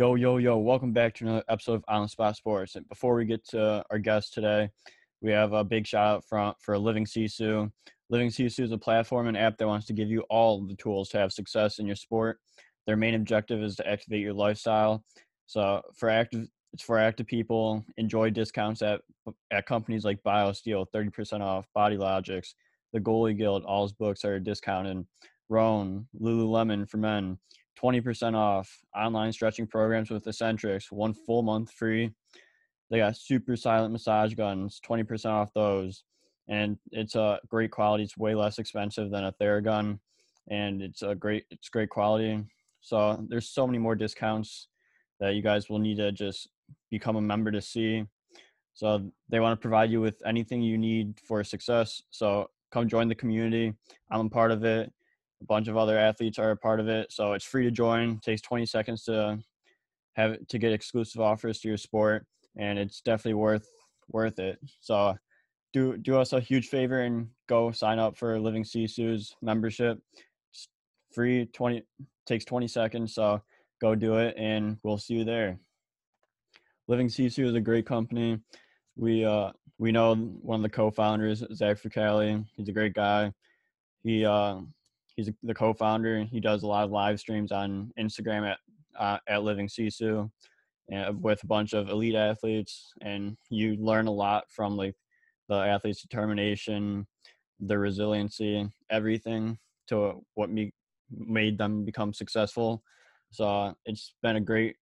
[0.00, 2.76] Yo, yo, yo, welcome back to another episode of Island Spot Sports.
[2.76, 4.70] And before we get to our guest today,
[5.20, 7.68] we have a big shout out for, for Living Sisu.
[8.08, 11.08] Living Sisu is a platform and app that wants to give you all the tools
[11.08, 12.38] to have success in your sport.
[12.86, 15.02] Their main objective is to activate your lifestyle.
[15.46, 17.84] So for active it's for active people.
[17.96, 19.00] Enjoy discounts at
[19.50, 22.54] at companies like BioSteel, 30% off, Bodylogix,
[22.92, 25.04] the Goalie Guild, all books are discounted.
[25.48, 27.38] Rhone, Lululemon for men,
[27.80, 28.78] 20% off.
[28.96, 32.10] Online stretching programs with Essentrics, one full month free.
[32.90, 36.04] They got super silent massage guns, 20% off those.
[36.48, 38.04] And it's a great quality.
[38.04, 39.98] It's way less expensive than a Theragun.
[40.50, 42.42] And it's a great it's great quality.
[42.80, 44.68] So there's so many more discounts
[45.20, 46.48] that you guys will need to just
[46.90, 48.04] become a member to see.
[48.72, 52.02] So they want to provide you with anything you need for success.
[52.10, 53.74] So come join the community.
[54.10, 54.90] I'm a part of it
[55.40, 57.12] a bunch of other athletes are a part of it.
[57.12, 58.12] So it's free to join.
[58.12, 59.38] It takes 20 seconds to
[60.16, 62.26] have to get exclusive offers to your sport,
[62.56, 63.68] and it's definitely worth
[64.10, 64.58] worth it.
[64.80, 65.16] So
[65.72, 69.98] do do us a huge favor and go sign up for Living Sisu's membership.
[70.50, 70.68] It's
[71.12, 71.82] free 20
[72.26, 73.14] takes 20 seconds.
[73.14, 73.42] So
[73.80, 75.58] go do it, and we'll see you there.
[76.88, 78.40] Living Sisu is a great company.
[78.96, 82.44] We uh we know one of the co-founders, Zach Fricali.
[82.56, 83.32] He's a great guy.
[84.02, 84.60] He uh
[85.18, 86.24] he's the co-founder.
[86.30, 88.58] He does a lot of live streams on Instagram at
[88.98, 90.30] uh, at Living Sisu,
[90.90, 94.94] and with a bunch of elite athletes, and you learn a lot from like
[95.48, 97.06] the athletes' determination,
[97.58, 100.72] their resiliency, everything to what me
[101.10, 102.82] made them become successful.
[103.30, 104.76] So it's been a great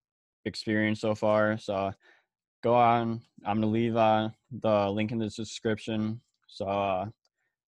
[0.45, 1.57] experience so far.
[1.57, 1.93] So
[2.63, 3.23] go on.
[3.47, 6.21] I'm gonna leave uh, the link in the description.
[6.47, 7.07] So uh,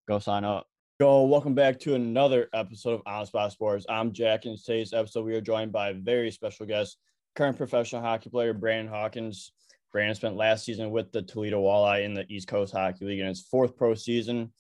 [0.06, 0.67] go sign up.
[1.00, 3.86] Yo, welcome back to another episode of On Spot Sports.
[3.88, 6.96] I'm Jack, and today's episode we are joined by a very special guest,
[7.36, 9.52] current professional hockey player Brandon Hawkins.
[9.92, 13.28] Brandon spent last season with the Toledo Walleye in the East Coast Hockey League in
[13.28, 14.52] his fourth pro season.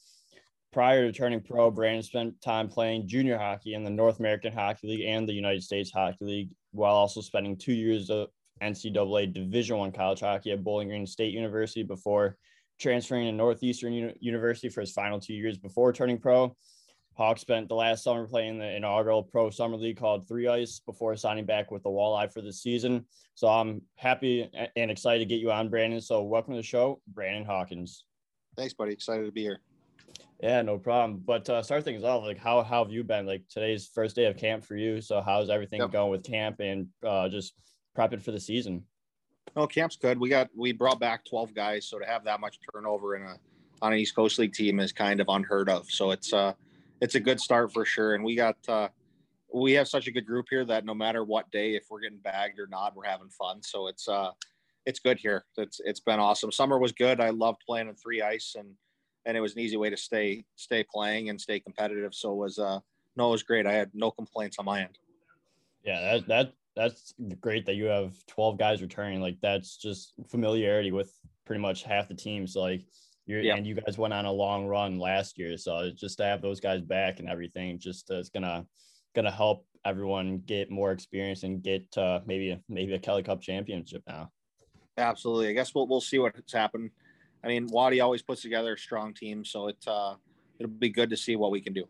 [0.72, 4.86] Prior to turning pro, Brandon spent time playing junior hockey in the North American Hockey
[4.86, 8.28] League and the United States Hockey League, while also spending two years of
[8.62, 12.36] NCAA Division One college hockey at Bowling Green State University before
[12.78, 16.56] transferring to Northeastern Uni- University for his final two years before turning pro.
[17.14, 21.16] Hawk spent the last summer playing the inaugural pro summer league called Three Ice before
[21.16, 23.04] signing back with the Walleye for the season.
[23.34, 26.00] So I'm happy and excited to get you on, Brandon.
[26.00, 28.04] So welcome to the show, Brandon Hawkins.
[28.56, 28.92] Thanks, buddy.
[28.92, 29.60] Excited to be here.
[30.40, 31.20] Yeah, no problem.
[31.26, 33.26] But uh, start things off, like how, how have you been?
[33.26, 35.00] Like today's first day of camp for you.
[35.00, 35.90] So how's everything yep.
[35.90, 37.54] going with camp and uh, just
[37.96, 38.84] prepping for the season?
[39.56, 40.18] No, camp's good.
[40.18, 43.36] We got we brought back twelve guys, so to have that much turnover in a
[43.82, 45.90] on an East Coast League team is kind of unheard of.
[45.90, 46.54] So it's uh
[47.00, 48.14] it's a good start for sure.
[48.14, 48.88] And we got uh
[49.52, 52.18] we have such a good group here that no matter what day, if we're getting
[52.18, 53.62] bagged or not, we're having fun.
[53.62, 54.30] So it's uh
[54.86, 55.44] it's good here.
[55.56, 56.52] It's it's been awesome.
[56.52, 57.20] Summer was good.
[57.20, 58.74] I loved playing in three ice and
[59.26, 62.14] and it was an easy way to stay stay playing and stay competitive.
[62.14, 62.80] So it was uh
[63.16, 63.66] no, it was great.
[63.66, 64.98] I had no complaints on my end.
[65.84, 69.20] Yeah, that that that's great that you have 12 guys returning.
[69.20, 71.12] Like that's just familiarity with
[71.44, 72.52] pretty much half the teams.
[72.52, 72.84] So like
[73.26, 73.56] you're yeah.
[73.56, 75.56] and you guys went on a long run last year.
[75.58, 78.64] So just to have those guys back and everything, just uh, it's gonna
[79.14, 84.02] gonna help everyone get more experience and get uh, maybe maybe a Kelly Cup championship
[84.06, 84.30] now.
[84.96, 85.48] Absolutely.
[85.48, 86.90] I guess we'll we'll see what's happened.
[87.42, 90.14] I mean, Waddy always puts together a strong team, so it uh,
[90.60, 91.88] it'll be good to see what we can do.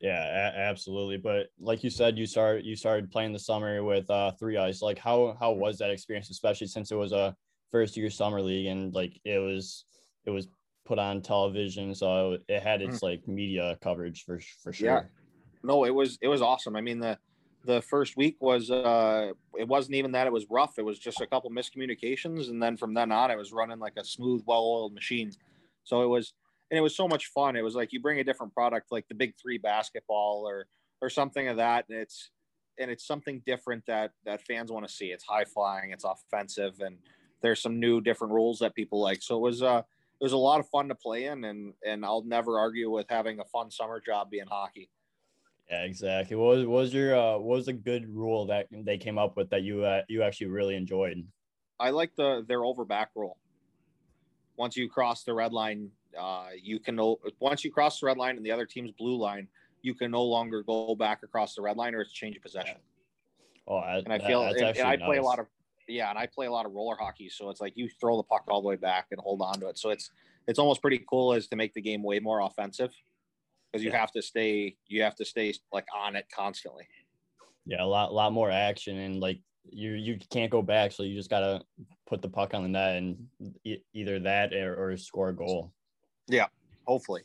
[0.00, 1.16] Yeah, a- absolutely.
[1.16, 4.82] But like you said, you started you started playing the summer with uh, Three Ice.
[4.82, 7.34] Like, how how was that experience, especially since it was a
[7.70, 9.84] first year summer league and like it was
[10.24, 10.48] it was
[10.84, 13.02] put on television, so it had its mm.
[13.02, 14.88] like media coverage for for sure.
[14.88, 15.02] Yeah.
[15.62, 16.76] No, it was it was awesome.
[16.76, 17.18] I mean the
[17.64, 20.78] the first week was uh it wasn't even that it was rough.
[20.78, 23.94] It was just a couple miscommunications, and then from then on, it was running like
[23.96, 25.32] a smooth, well oiled machine.
[25.84, 26.34] So it was
[26.70, 27.56] and it was so much fun.
[27.56, 30.66] It was like you bring a different product, like the Big Three basketball or
[31.00, 32.30] or something of that, and it's
[32.78, 35.06] and it's something different that that fans want to see.
[35.06, 36.98] It's high flying, it's offensive, and
[37.42, 39.22] there's some new different rules that people like.
[39.22, 39.82] So it was uh
[40.20, 43.06] it was a lot of fun to play in, and and I'll never argue with
[43.08, 44.90] having a fun summer job being hockey.
[45.70, 46.34] Yeah, exactly.
[46.36, 49.36] What was, what was your uh, what was a good rule that they came up
[49.36, 51.26] with that you uh, you actually really enjoyed?
[51.78, 53.38] I like the their over back rule.
[54.56, 58.16] Once you cross the red line, uh, you can no once you cross the red
[58.16, 59.48] line and the other team's blue line,
[59.82, 62.76] you can no longer go back across the red line or it's change of possession.
[63.66, 65.18] Oh, I, and I feel and, and, I play nice.
[65.18, 65.46] a lot of
[65.86, 68.22] yeah, and I play a lot of roller hockey, so it's like you throw the
[68.22, 69.78] puck all the way back and hold on to it.
[69.78, 70.10] So it's
[70.46, 72.92] it's almost pretty cool as to make the game way more offensive
[73.70, 74.00] because you yeah.
[74.00, 76.88] have to stay you have to stay like on it constantly.
[77.66, 79.40] Yeah, a lot lot more action and like
[79.70, 81.62] you you can't go back, so you just gotta
[82.06, 83.18] put the puck on the net and
[83.64, 85.72] e- either that or, or score a goal.
[86.28, 86.46] Yeah,
[86.86, 87.22] hopefully.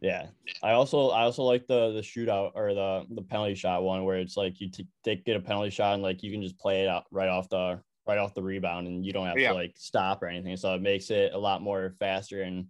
[0.00, 0.26] Yeah,
[0.62, 4.18] I also I also like the the shootout or the the penalty shot one where
[4.18, 6.82] it's like you t- take get a penalty shot and like you can just play
[6.82, 9.48] it out right off the right off the rebound and you don't have Yeah.
[9.50, 10.56] to like stop or anything.
[10.58, 12.66] So it makes it a lot more faster and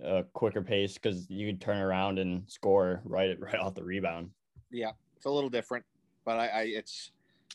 [0.00, 4.30] a quicker pace because you can turn around and score right right off the rebound.
[4.70, 5.84] Yeah, it's a little different,
[6.24, 7.12] but I, I it's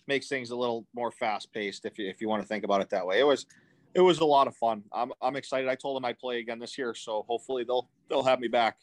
[0.07, 2.81] makes things a little more fast paced if you if you want to think about
[2.81, 3.19] it that way.
[3.19, 3.45] It was
[3.93, 4.83] it was a lot of fun.
[4.91, 5.69] I'm I'm excited.
[5.69, 8.77] I told them I'd play again this year, so hopefully they'll they'll have me back.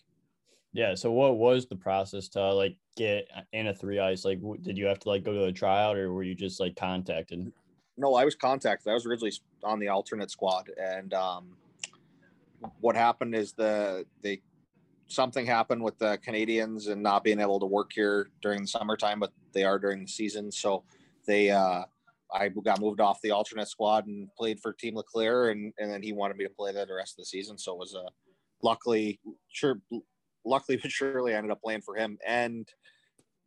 [0.72, 0.94] Yeah.
[0.94, 4.24] So what was the process to like get in a three ice?
[4.24, 6.60] Like, w- did you have to like go to a tryout or were you just
[6.60, 7.50] like contacted?
[7.96, 8.90] No, I was contacted.
[8.90, 9.32] I was originally
[9.64, 11.56] on the alternate squad, and um,
[12.80, 14.42] what happened is the they
[15.08, 19.18] something happened with the Canadians and not being able to work here during the summertime,
[19.18, 20.52] but they are during the season.
[20.52, 20.84] So
[21.26, 21.84] they uh,
[22.32, 26.02] I got moved off the alternate squad and played for Team LeClair, and and then
[26.02, 27.58] he wanted me to play there the rest of the season.
[27.58, 28.06] So it was a
[28.62, 29.20] luckily
[29.52, 29.80] sure
[30.44, 32.66] luckily but surely I ended up playing for him and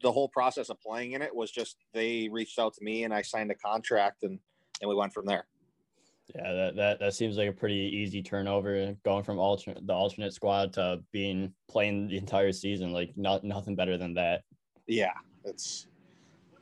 [0.02, 3.14] the whole process of playing in it was just they reached out to me and
[3.14, 4.40] I signed a contract and
[4.82, 5.46] and we went from there.
[6.36, 10.34] Yeah, that, that that seems like a pretty easy turnover going from alternate the alternate
[10.34, 12.94] squad to being playing the entire season.
[12.94, 14.44] Like not nothing better than that.
[14.88, 15.14] Yeah,
[15.44, 15.88] it's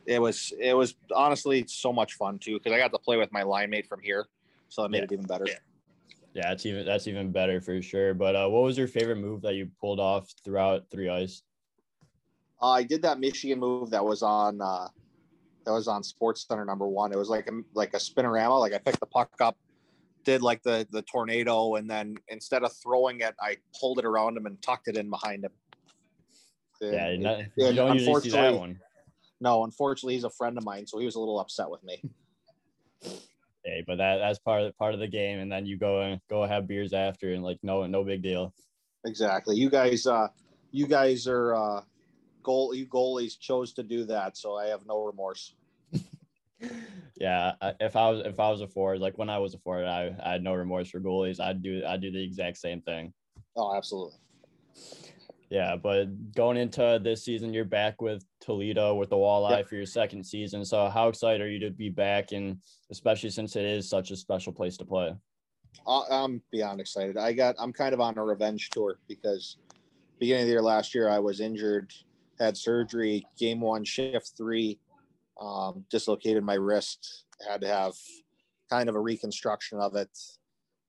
[0.06, 3.32] it was it was honestly so much fun too because I got to play with
[3.32, 4.26] my line mate from here,
[4.70, 5.04] so it made Yeah.
[5.06, 5.46] it even better.
[6.34, 8.14] Yeah, that's even that's even better for sure.
[8.14, 11.44] But uh, what was your favorite move that you pulled off throughout three ice?
[12.62, 14.88] Uh, I did that Michigan move that was on uh,
[15.66, 17.12] that was on Sports Center number one.
[17.12, 18.60] It was like a like a spinorama.
[18.60, 19.58] Like I picked the puck up,
[20.24, 24.38] did like the the tornado, and then instead of throwing it, I pulled it around
[24.38, 25.52] him and tucked it in behind him.
[26.82, 28.80] Yeah, And- not, and you don't usually see that unfortunately- one.
[29.42, 32.04] No, unfortunately, he's a friend of mine, so he was a little upset with me.
[33.66, 36.22] Hey, but that that's part of part of the game, and then you go and
[36.30, 38.54] go have beers after, and like no no big deal.
[39.06, 39.58] Exactly.
[39.58, 40.30] You guys, uh,
[40.72, 41.82] you guys are uh,
[42.42, 42.74] goal.
[42.74, 45.56] You goalies chose to do that, so I have no remorse.
[47.20, 49.86] Yeah, if I was if I was a forward, like when I was a forward,
[49.86, 51.42] I, I had no remorse for goalies.
[51.42, 53.14] I'd do I'd do the exact same thing.
[53.58, 54.18] Oh, absolutely.
[55.50, 59.68] Yeah, but going into this season, you're back with Toledo with the Walleye Yep.
[59.68, 60.64] for your second season.
[60.64, 62.62] So how excited are you to be back, and
[62.92, 65.16] especially since it is such a special place to play?
[65.88, 67.18] I- I'm beyond excited.
[67.18, 67.56] I got.
[67.58, 69.58] I'm kind of on a revenge tour because
[70.20, 71.92] beginning of the year last year, I was injured,
[72.40, 74.80] had surgery, game one, shift three,
[75.42, 77.94] um, dislocated my wrist, had to have
[78.70, 80.16] kind of a reconstruction of it.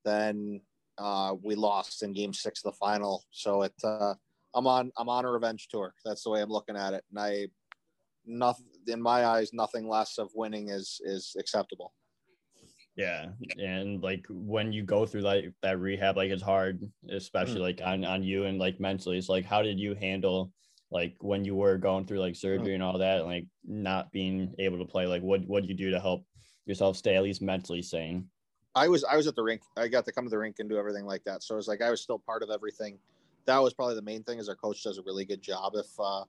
[0.05, 0.61] Then
[0.99, 3.25] uh, we lost in game six of the final.
[3.31, 3.73] So it.
[3.83, 4.15] Uh,
[4.55, 4.93] I'm on.
[4.97, 5.94] I'm on a revenge tour.
[6.05, 7.47] That's the way I'm looking at it, and I.
[8.26, 11.94] Nothing in my eyes, nothing less of winning is is acceptable.
[12.97, 17.62] Yeah, and like when you go through like that rehab, like it's hard, especially mm.
[17.62, 19.17] like on on you and like mentally.
[19.17, 20.52] It's like how did you handle
[20.91, 22.41] like when you were going through like mm.
[22.41, 25.06] surgery and all that, and, like not being able to play?
[25.06, 26.25] Like what what do you do to help
[26.67, 28.29] yourself stay at least mentally sane?
[28.75, 29.62] I was I was at the rink.
[29.76, 31.43] I got to come to the rink and do everything like that.
[31.43, 32.99] So it was like I was still part of everything.
[33.50, 34.38] That was probably the main thing.
[34.38, 35.73] Is our coach does a really good job.
[35.75, 36.23] If uh,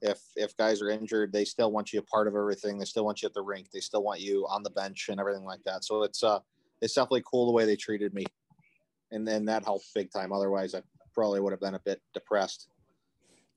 [0.00, 2.78] if if guys are injured, they still want you a part of everything.
[2.78, 3.72] They still want you at the rink.
[3.72, 5.82] They still want you on the bench and everything like that.
[5.82, 6.38] So it's uh
[6.80, 8.26] it's definitely cool the way they treated me,
[9.10, 10.32] and then that helped big time.
[10.32, 12.68] Otherwise, I probably would have been a bit depressed.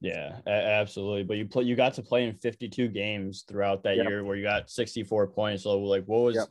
[0.01, 1.23] Yeah, absolutely.
[1.23, 4.07] But you play, you got to play in 52 games throughout that Yep.
[4.07, 5.63] year, where you got 64 points.
[5.63, 6.47] So like, what was, Yep.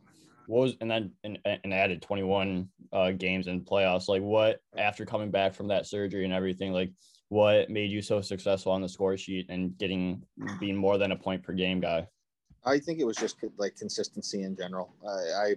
[0.47, 4.09] What was, and then and, and added 21 uh, games in playoffs.
[4.09, 6.93] Like, what after coming back from that surgery and everything, like,
[7.29, 10.23] what made you so successful on the score sheet and getting
[10.61, 12.07] being more than a point per game guy?
[12.65, 14.95] I think it was just like consistency in general.
[15.07, 15.55] I, I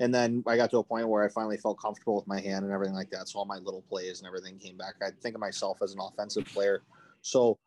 [0.00, 2.64] and then I got to a point where I finally felt comfortable with my hand
[2.64, 3.28] and everything like that.
[3.28, 4.94] So all my little plays and everything came back.
[5.02, 6.82] I think of myself as an offensive player,
[7.22, 7.58] so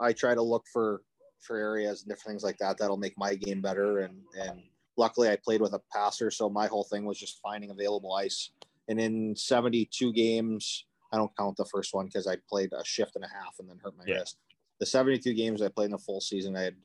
[0.00, 1.02] I try to look for
[1.40, 4.00] for areas and different things like that that'll make my game better.
[4.00, 4.62] And and
[4.96, 8.50] luckily I played with a passer, so my whole thing was just finding available ice.
[8.88, 13.16] And in 72 games, I don't count the first one because I played a shift
[13.16, 14.20] and a half and then hurt my Yeah.
[14.20, 14.38] wrist.
[14.80, 16.76] The 72 games I played in the full season, I had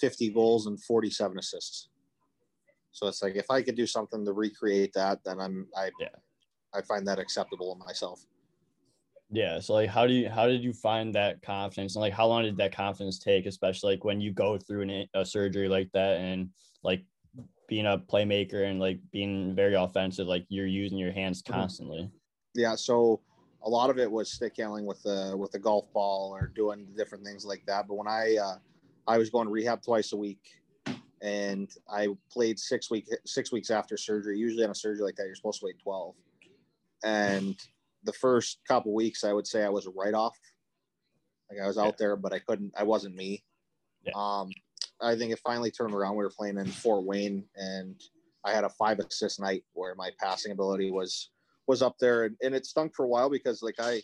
[0.00, 1.88] 50 goals and 47 assists.
[2.92, 6.08] So it's like if I could do something to recreate that, then I'm I Yeah.
[6.72, 8.24] I find that acceptable in myself.
[9.30, 9.60] Yeah.
[9.60, 12.42] So like, how do you how did you find that confidence and like how long
[12.42, 16.18] did that confidence take, especially like when you go through an, a surgery like that
[16.18, 16.50] and
[16.82, 17.04] like
[17.70, 21.52] being a playmaker and like being very offensive, like you're using your hands Mhm.
[21.52, 22.10] constantly.
[22.54, 23.20] Yeah, so
[23.62, 26.92] a lot of it was stick handling with the with the golf ball or doing
[26.96, 27.86] different things like that.
[27.86, 28.58] But when I uh,
[29.06, 30.60] I was going rehab twice a week,
[31.22, 34.36] and I played six week six weeks after surgery.
[34.36, 36.16] Usually on a surgery like that, you're supposed to wait twelve.
[37.04, 37.56] And
[38.02, 40.36] the first couple weeks, I would say I was a write off.
[41.48, 42.72] Like I was out there, but I couldn't.
[42.76, 43.44] I wasn't me.
[44.02, 44.12] Yeah.
[44.16, 44.50] Um,
[45.02, 46.16] I think it finally turned around.
[46.16, 48.00] We were playing in Fort Wayne, and
[48.44, 51.30] I had a five assist night where my passing ability was
[51.66, 54.02] was up there, and, and it stunk for a while because like I,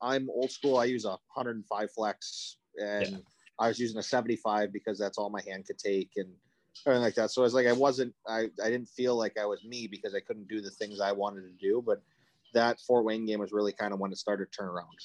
[0.00, 0.78] I'm old school.
[0.78, 3.18] I use a 105 flex, and Yeah.
[3.58, 6.28] I was using a 75 because that's all my hand could take, and
[6.86, 7.30] everything like that.
[7.30, 10.14] So I was like, I wasn't, I, I didn't feel like I was me because
[10.14, 11.82] I couldn't do the things I wanted to do.
[11.84, 12.02] But
[12.54, 14.96] that Fort Wayne game was really kind of when it started to turn around.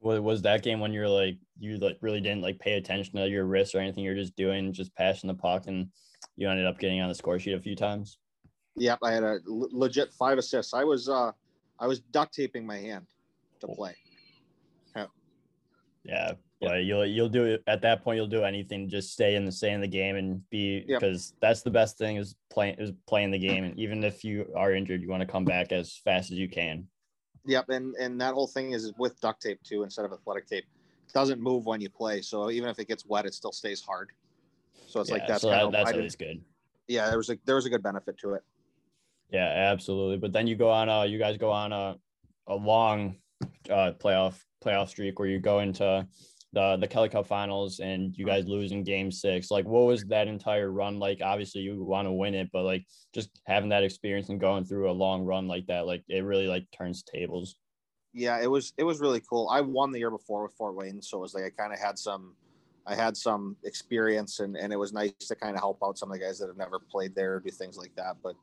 [0.00, 3.28] Was, was that game when you're like you like really didn't like pay attention to
[3.28, 4.04] your wrist or anything?
[4.04, 5.88] You're just doing just passing the puck, and
[6.36, 8.18] you ended up getting on the score sheet a few times.
[8.76, 10.72] Yep, I had a l- legit five assists.
[10.72, 11.32] I was, uh,
[11.78, 13.06] I was duct taping my hand
[13.60, 13.94] to play.
[14.96, 15.06] Yeah,
[16.04, 18.16] yeah but you'll you'll do it at that point.
[18.16, 21.00] You'll do anything just stay in the stay in the game and be Yep.
[21.00, 23.64] because that's the best thing is playing is playing the game.
[23.64, 26.48] And even if you are injured, you want to come back as fast as you
[26.48, 26.86] can.
[27.46, 30.64] Yep, and and that whole thing is with duct tape too instead of athletic tape.
[31.06, 33.82] It doesn't move when you play, so even if it gets wet, it still stays
[33.82, 34.10] hard.
[34.86, 36.42] So it's like that's so that, of that's always good.
[36.88, 37.08] yeah.
[37.08, 38.42] There was a there was a good benefit to it.
[39.30, 40.18] Yeah, absolutely.
[40.18, 41.96] But then you go on a you guys go on a
[42.46, 43.16] a long
[43.70, 46.06] uh playoff playoff streak where you go into
[46.52, 49.50] the the Kelly Cup finals and you guys losing game six.
[49.50, 51.20] Like what was that entire run like?
[51.22, 54.90] Obviously you want to win it, but like just having that experience and going through
[54.90, 57.56] a long run like that, like it really like turns tables.
[58.12, 59.48] Yeah, it was it was really cool.
[59.48, 61.78] I won the year before with Fort Wayne, so it was like I kind of
[61.78, 62.34] had some
[62.86, 66.10] I had some experience and and it was nice to kind of help out some
[66.10, 68.16] of the guys that have never played there or do things like that.
[68.22, 68.36] But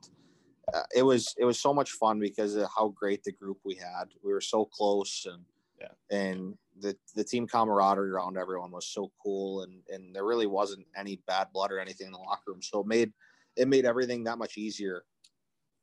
[0.72, 3.74] uh, it was it was so much fun because of how great the group we
[3.74, 4.04] had.
[4.22, 5.44] We were so close and
[5.80, 6.16] Yeah.
[6.16, 10.86] and the the team camaraderie around everyone was so cool and and there really wasn't
[10.96, 12.62] any bad blood or anything in the locker room.
[12.62, 13.12] So it made
[13.56, 15.04] it made everything that much easier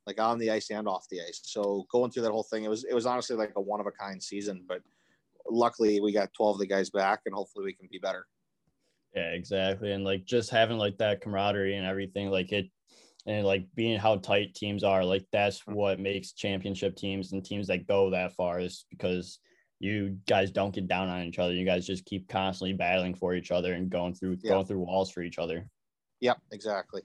[0.08, 1.42] like on the ice and off the ice.
[1.44, 3.88] So going through that whole thing, it was it was honestly like a one of
[3.88, 4.64] a kind season.
[4.68, 4.82] But
[5.50, 8.28] luckily, we got twelve of the guys back, and hopefully, we can be better.
[9.16, 9.92] Yeah, exactly.
[9.92, 12.70] And like just having like that camaraderie and everything, like it
[13.26, 15.74] and like being how tight teams are, like that's mm-hmm.
[15.74, 19.40] what makes championship teams and teams that go that far is because
[19.80, 21.54] you guys don't get down on each other.
[21.54, 24.52] You guys just keep constantly battling for each other and going through Yeah.
[24.52, 25.70] going through walls for each other.
[26.22, 27.02] Yep, exactly.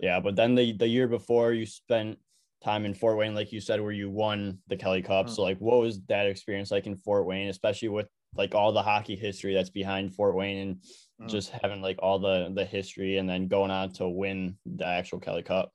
[0.00, 2.18] Yeah, but then the the year before you spent
[2.62, 5.26] time in Fort Wayne, like you said, where you won the Kelly Cup.
[5.26, 5.30] Mhm.
[5.30, 8.82] So like what was that experience like in Fort Wayne, especially with like all the
[8.82, 10.80] hockey history that's behind Fort Wayne and
[11.20, 11.28] Mhm.
[11.28, 15.20] just having like all the the history and then going on to win the actual
[15.20, 15.72] Kelly Cup.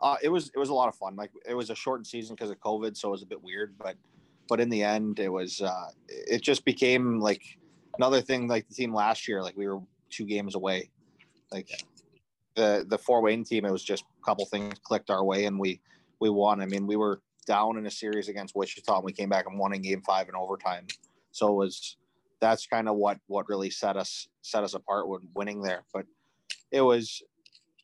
[0.00, 1.14] Uh, it was it was a lot of fun.
[1.14, 3.78] Like it was a shortened season because of COVID, so it was a bit weird.
[3.78, 3.96] But
[4.48, 7.42] but in the end, it was uh, it just became like
[7.96, 8.48] another thing.
[8.48, 9.80] Like the team last year, like we were
[10.10, 10.90] two games away.
[11.50, 11.70] Like
[12.54, 15.58] the the Fort Wayne team, it was just a couple things clicked our way, and
[15.58, 15.80] we
[16.20, 16.60] we won.
[16.60, 19.58] I mean, we were down in a series against Wichita, and we came back and
[19.58, 20.86] won in Game Five in overtime.
[21.32, 21.96] So it was
[22.40, 25.84] that's kind of what what really set us set us apart when winning there.
[25.92, 26.06] But
[26.70, 27.22] it was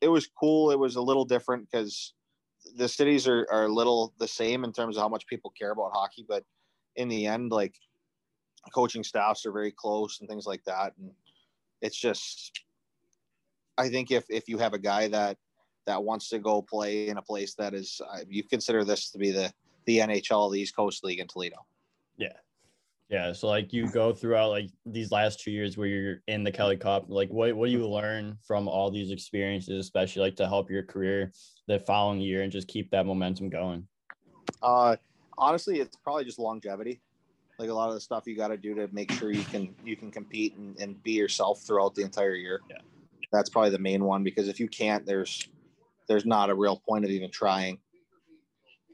[0.01, 0.71] it was cool.
[0.71, 2.13] It was a little different because
[2.75, 5.71] the cities are, are a little the same in terms of how much people care
[5.71, 6.43] about hockey, but
[6.95, 7.75] in the end, like
[8.73, 10.93] coaching staffs are very close and things like that.
[10.97, 11.11] And
[11.81, 12.59] it's just,
[13.77, 15.37] I think if, if you have a guy that,
[15.85, 19.17] that wants to go play in a place that is, uh, you consider this to
[19.17, 19.51] be the,
[19.85, 21.65] the NHL, the East Coast League in Toledo.
[22.17, 22.33] Yeah,
[23.33, 26.77] so like you go throughout like these last two years where you're in the Kelly
[26.77, 30.69] Cup, like what what do you learn from all these experiences, especially like to help
[30.69, 31.31] your career
[31.67, 33.87] the following year and just keep that momentum going?
[34.61, 34.95] Uh,
[35.39, 37.01] honestly, it's probably just longevity.
[37.57, 39.73] Like a lot of the stuff you got to do to make sure you can
[39.83, 42.61] you can compete and, and be yourself throughout the entire year.
[42.69, 42.77] Yeah.
[43.31, 45.49] That's probably the main one because if you can't, there's
[46.07, 47.79] there's not a real point of even trying.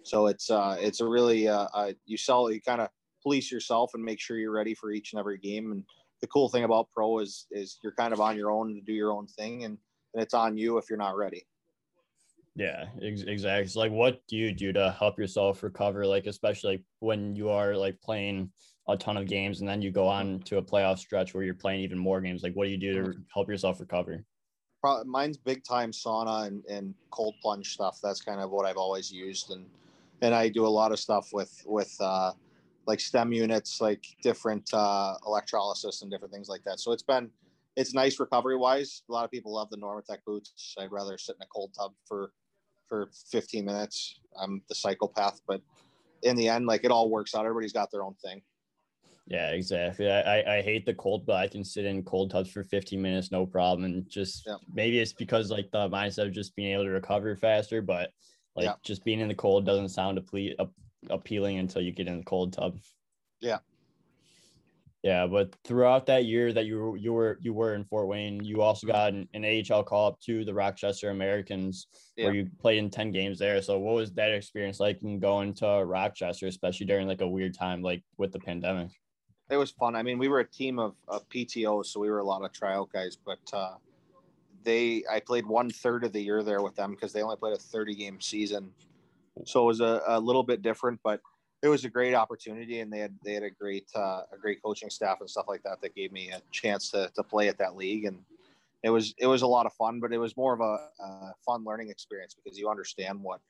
[0.04, 2.90] So it's uh it's a really uh, uh you sell you kind of
[3.26, 5.72] police yourself and make sure you're ready for each and every game.
[5.72, 5.84] And
[6.22, 8.94] the cool thing about pro is is you're kind of on your own to do
[8.94, 9.78] your own thing and,
[10.14, 11.48] and it's on you if you're not ready.
[12.56, 13.68] Yeah, ex- exactly.
[13.68, 16.06] So like, what do you do to help yourself recover?
[16.06, 18.52] Like, especially like when you are like playing
[18.88, 21.56] a ton of games and then you go on to a playoff stretch where you're
[21.56, 22.44] playing even more games.
[22.44, 24.24] Like, what do you do to help yourself recover?
[25.06, 28.00] Mine's big time sauna and, and cold plunge stuff.
[28.04, 29.66] That's kind of what I've always used, and
[30.22, 32.34] and I do a lot of stuff with with uh,
[32.86, 36.80] like stim units, like different uh, electrolysis and different things like that.
[36.80, 37.30] So it's been
[37.76, 39.04] it's nice recovery wise.
[39.10, 40.76] A lot of people love the Normatec boots.
[40.80, 42.32] I'd rather sit in a cold tub for
[42.88, 44.20] for 15 minutes.
[44.40, 45.62] I'm the psychopath, but
[46.22, 47.46] in the end, like it all works out.
[47.46, 48.42] Everybody's got their own thing.
[49.28, 50.10] Yeah, exactly.
[50.10, 53.32] I, I hate the cold, but I can sit in cold tubs for 15 minutes,
[53.32, 53.84] no problem.
[53.86, 54.58] And just yeah.
[54.72, 58.12] maybe it's because like the mindset of just being able to recover faster, but
[58.56, 58.74] like yeah.
[58.84, 60.54] just being in the cold doesn't sound appe-
[61.10, 62.78] appealing until you get in the cold tub.
[63.40, 63.60] Yeah.
[65.06, 68.44] Yeah, but throughout that year that you were you were you were in Fort Wayne,
[68.44, 71.86] you also got an, an AHL call up to the Rochester Americans,
[72.18, 72.26] yeah.
[72.26, 73.62] where you played in ten games there.
[73.62, 77.54] So, what was that experience like in going to Rochester, especially during like a weird
[77.54, 78.90] time like with the pandemic?
[79.52, 79.96] It was fun.
[79.96, 82.52] I mean, we were a team of, of PTOs, so we were a lot of
[82.52, 83.16] tryout guys.
[83.16, 83.76] But uh,
[84.64, 87.54] they, I played one third of the year there with them because they only played
[87.54, 88.72] a thirty game season,
[89.44, 91.22] so it was a, a little bit different, but
[91.62, 94.62] it was a great opportunity, and they had they had a great uh, a great
[94.64, 97.58] coaching staff and stuff like that that gave me a chance to to play at
[97.58, 98.20] that league, and
[98.84, 101.34] it was it was a lot of fun, but it was more of a, a
[101.46, 103.42] fun learning experience because you understand what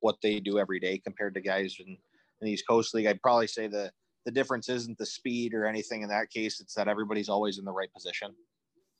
[0.00, 1.98] what they do every day compared to guys in, in
[2.40, 3.06] the East Coast League.
[3.06, 3.90] I'd probably say the
[4.24, 7.64] the difference isn't the speed or anything in that case; it's that everybody's always in
[7.64, 8.34] the right position.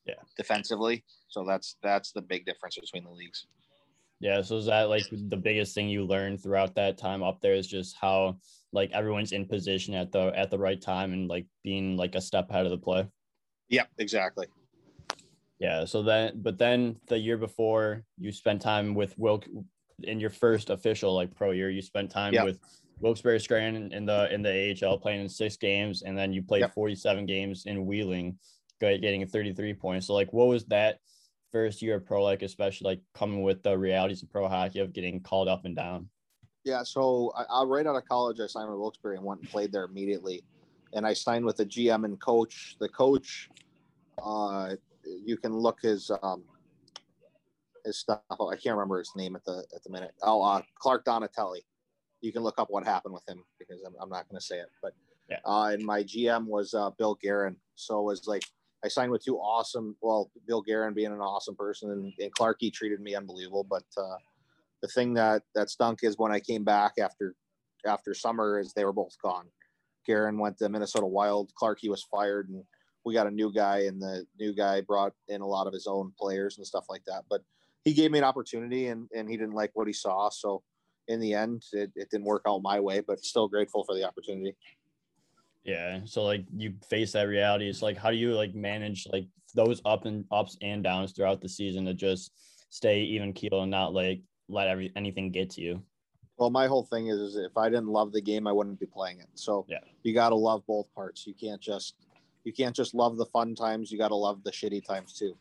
[0.04, 1.04] Yeah, defensively.
[1.28, 3.46] So that's that's the big difference between the leagues.
[4.24, 4.40] Yeah.
[4.40, 7.66] So is that like the biggest thing you learned throughout that time up there is
[7.66, 8.38] just how
[8.72, 12.22] like everyone's in position at the at the right time and like being like a
[12.22, 13.06] step ahead of the play.
[13.68, 14.46] Yeah, exactly.
[15.58, 15.84] Yeah.
[15.84, 19.46] So then, but then the year before, you spent time with Wilk
[20.02, 21.68] in your first official like pro year.
[21.68, 22.46] You spent time yep.
[22.46, 22.58] with
[23.00, 26.60] Wilkes-Barre Scranton in the in the AHL, playing in six games, and then you played
[26.60, 26.72] yep.
[26.72, 28.38] 47 games in Wheeling,
[28.80, 30.06] getting 33 points.
[30.06, 31.00] So like, what was that
[31.54, 34.92] first year of pro like, especially like coming with the realities of pro hockey of
[34.92, 36.08] getting called up and down?
[36.64, 39.48] Yeah, so I, I right out of college, I signed with Wilkes-Barre and went and
[39.48, 40.42] played there immediately.
[40.94, 42.76] And I signed with the GM and coach.
[42.80, 43.50] The coach,
[44.22, 46.42] uh, you can look his um,
[47.84, 48.20] his stuff.
[48.30, 50.12] Oh, I can't remember his name at the at the minute.
[50.22, 51.62] Oh, uh, Clark Donatelli.
[52.20, 54.56] You can look up what happened with him because I'm, I'm not going to say
[54.56, 54.70] it.
[54.82, 54.94] But
[55.28, 55.38] yeah.
[55.44, 57.56] uh, and my GM was uh, Bill Guerin.
[57.74, 58.44] So it was like
[58.84, 59.96] I signed with two awesome.
[60.02, 63.64] Well, Bill Guerin being an awesome person, and, and Clarky treated me unbelievable.
[63.64, 64.16] But uh,
[64.82, 67.34] the thing that that stunk is when I came back after
[67.86, 69.46] after summer is they were both gone.
[70.06, 71.50] Guerin went to Minnesota Wild.
[71.60, 72.62] Clarkey was fired, and
[73.04, 75.86] we got a new guy, and the new guy brought in a lot of his
[75.86, 77.22] own players and stuff like that.
[77.30, 77.42] But
[77.84, 80.28] he gave me an opportunity, and and he didn't like what he saw.
[80.28, 80.62] So
[81.08, 84.04] in the end, it, it didn't work out my way, but still grateful for the
[84.04, 84.54] opportunity.
[85.64, 86.00] Yeah.
[86.04, 87.68] So like you face that reality.
[87.68, 91.40] It's like how do you like manage like those up and ups and downs throughout
[91.40, 92.32] the season to just
[92.70, 95.82] stay even keel and not like let every anything get to you.
[96.36, 98.86] Well, my whole thing is, is if I didn't love the game, I wouldn't be
[98.86, 99.28] playing it.
[99.34, 101.26] So yeah, you got to love both parts.
[101.26, 101.94] You can't just
[102.42, 103.90] you can't just love the fun times.
[103.90, 105.36] You got to love the shitty times too.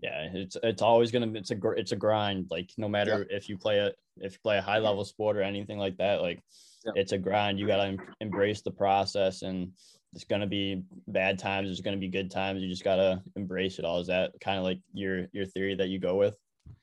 [0.00, 2.46] Yeah, it's it's always gonna it's a it's a grind.
[2.50, 3.36] Like no matter yeah.
[3.36, 6.20] if you play a if you play a high level sport or anything like that,
[6.20, 6.42] like
[6.84, 6.92] yeah.
[6.94, 7.58] it's a grind.
[7.58, 9.72] You gotta em- embrace the process, and
[10.14, 11.68] it's gonna be bad times.
[11.68, 12.62] There's gonna be good times.
[12.62, 14.00] You just gotta embrace it all.
[14.00, 16.36] Is that kind of like your your theory that you go with?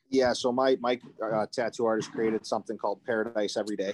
[0.10, 3.94] Yeah, so my my uh, tattoo artist created something called Paradise Every Day.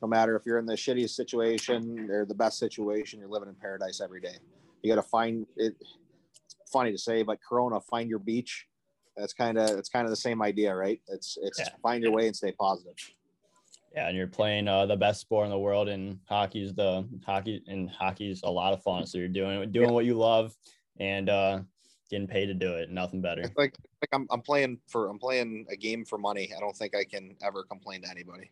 [0.00, 3.54] No matter if you're in the shittiest situation or the best situation, you're living in
[3.54, 4.34] paradise every day.
[4.82, 5.76] You got to find it.
[5.80, 8.66] It's funny to say, but Corona, find your beach.
[9.16, 11.00] That's kind of it's kind of the same idea, right?
[11.06, 11.68] It's it's yeah.
[11.82, 12.96] find your way and stay positive.
[13.94, 17.62] Yeah, and you're playing uh, the best sport in the world, and hockey's the hockey,
[17.66, 19.06] and hockey's a lot of fun.
[19.06, 19.94] So you're doing doing yeah.
[19.94, 20.56] what you love,
[20.98, 21.60] and uh,
[22.10, 22.90] getting paid to do it.
[22.90, 23.42] Nothing better.
[23.56, 26.50] Like like I'm I'm playing for I'm playing a game for money.
[26.56, 28.50] I don't think I can ever complain to anybody.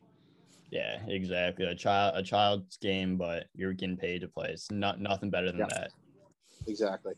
[0.70, 1.64] Yeah, exactly.
[1.64, 4.50] A child a child's game, but you're getting paid to play.
[4.50, 5.66] It's not nothing better than yeah.
[5.70, 5.90] that.
[6.66, 7.14] Exactly.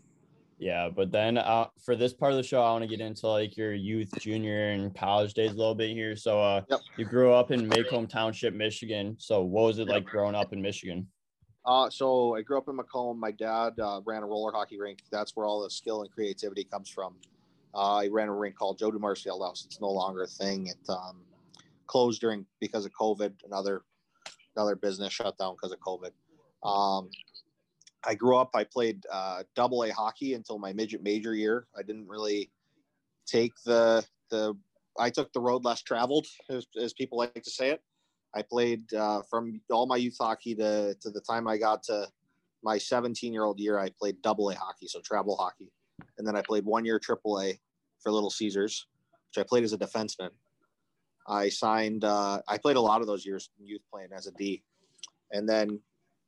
[0.62, 3.26] Yeah, but then uh, for this part of the show, I want to get into
[3.26, 6.14] like your youth, junior, and college days a little bit here.
[6.14, 6.78] So, uh, yep.
[6.96, 9.16] you grew up in Macomb Township, Michigan.
[9.18, 11.08] So, what was it like growing up in Michigan?
[11.66, 13.18] Uh, so I grew up in Macomb.
[13.18, 15.00] My dad uh, ran a roller hockey rink.
[15.10, 17.16] That's where all the skill and creativity comes from.
[17.74, 19.64] Uh, I ran a rink called Joe Dumars Fieldhouse.
[19.64, 20.68] It's no longer a thing.
[20.68, 21.22] It um,
[21.88, 23.32] closed during because of COVID.
[23.44, 23.82] Another
[24.54, 26.12] another business shut down because of COVID.
[26.64, 27.10] Um,
[28.04, 28.50] I grew up.
[28.54, 31.66] I played uh, double A hockey until my midget major year.
[31.76, 32.50] I didn't really
[33.26, 34.54] take the the.
[34.98, 37.80] I took the road less traveled, as, as people like to say it.
[38.34, 42.08] I played uh, from all my youth hockey to, to the time I got to
[42.62, 43.78] my 17 year old year.
[43.78, 45.70] I played double A hockey, so travel hockey.
[46.18, 47.58] And then I played one year triple A
[48.00, 48.86] for Little Caesars,
[49.28, 50.30] which I played as a defenseman.
[51.28, 54.62] I signed, uh, I played a lot of those years youth playing as a D.
[55.30, 55.80] And then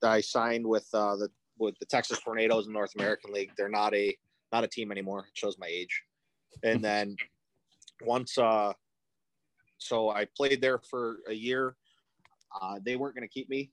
[0.03, 3.51] I signed with uh, the with the Texas Tornadoes in North American League.
[3.57, 4.17] They're not a
[4.53, 5.21] not a team anymore.
[5.21, 6.03] It shows my age.
[6.63, 7.17] And then
[8.03, 8.73] once uh
[9.79, 11.77] so I played there for a year
[12.61, 13.71] uh, they weren't going to keep me.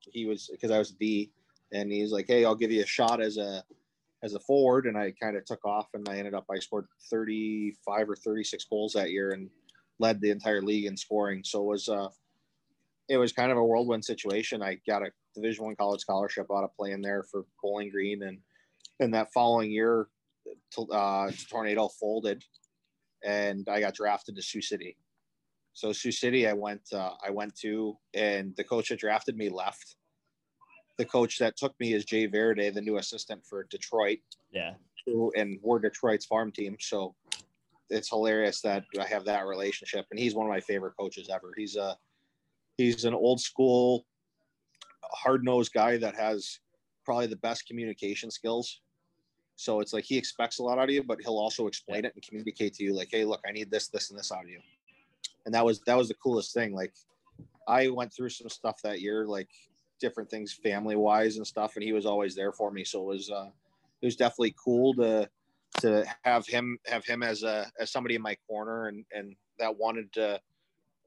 [0.00, 1.30] he was because I was D.
[1.72, 3.62] and he's like, "Hey, I'll give you a shot as a
[4.22, 6.86] as a forward." And I kind of took off, and I ended up I scored
[7.10, 9.50] 35 or 36 goals that year and
[9.98, 11.42] led the entire league in scoring.
[11.44, 12.08] So it was uh,
[13.08, 14.62] it was kind of a whirlwind situation.
[14.62, 18.38] I got a Division One college scholarship out of playing there for Bowling Green, and
[19.00, 20.08] and that following year,
[20.92, 22.44] uh, Tornado folded,
[23.24, 24.96] and I got drafted to Sioux City.
[25.72, 29.48] So Sioux City, I went uh, I went to, and the coach that drafted me
[29.48, 29.96] left.
[30.98, 34.18] The coach that took me is Jay Varady, the new assistant for Detroit.
[34.50, 34.72] Yeah.
[35.06, 37.14] who And we're Detroit's farm team, so
[37.88, 40.06] it's hilarious that I have that relationship.
[40.10, 41.52] And he's one of my favorite coaches ever.
[41.56, 41.96] He's a
[42.78, 44.06] he's an old school,
[45.02, 46.60] hard nosed guy that has
[47.04, 48.80] probably the best communication skills.
[49.56, 52.14] So it's like he expects a lot out of you, but he'll also explain it
[52.14, 54.48] and communicate to you like, hey, look, I need this, this, and this out of
[54.48, 54.60] you
[55.48, 56.74] and that was that was the coolest thing.
[56.74, 56.92] Like
[57.66, 59.48] I went through some stuff that year, like
[59.98, 62.84] different things family wise and stuff, and he was always there for me.
[62.84, 63.48] So it was uh,
[64.02, 65.28] it was definitely cool to
[65.80, 69.74] to have him have him as a as somebody in my corner and and that
[69.74, 70.38] wanted to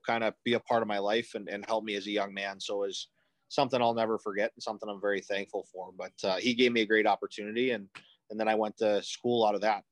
[0.05, 2.33] kind of be a part of my life and, and help me as a young
[2.33, 2.59] man.
[2.59, 3.09] So it was
[3.49, 5.91] something I'll never forget and something I'm very thankful for.
[5.97, 7.87] But uh, he gave me a great opportunity and
[8.29, 9.83] and then I went to school out of that.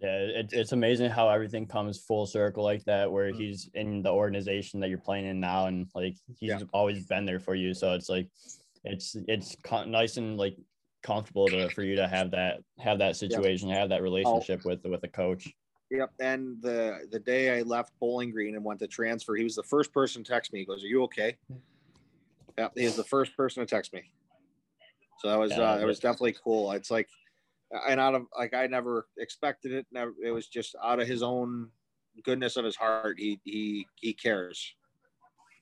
[0.00, 3.38] Yeah, it, it's amazing how everything comes full circle like that, where Mm-hmm.
[3.38, 6.58] he's in the organization that you're playing in now, and like he's Yeah.
[6.72, 7.72] always been there for you.
[7.72, 8.28] So it's like,
[8.82, 10.56] it's it's nice and like
[11.04, 15.04] comfortable to for you to have that have that situation, have that relationship with with
[15.04, 15.54] a coach.
[15.92, 16.10] Yep.
[16.20, 19.62] And the the day I left Bowling Green and went to transfer, he was the
[19.62, 20.60] first person to text me.
[20.60, 21.36] He goes, "Are you okay?"
[22.56, 24.10] Yeah, he was the first person to text me.
[25.20, 26.72] So that was uh, it that- was definitely cool.
[26.72, 27.08] It's like,
[27.88, 29.86] and out of like I never expected it.
[29.92, 30.14] Never.
[30.24, 31.68] It was just out of his own
[32.24, 33.18] goodness of his heart.
[33.18, 34.74] He he he cares.